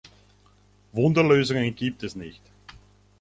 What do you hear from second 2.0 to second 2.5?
es nicht.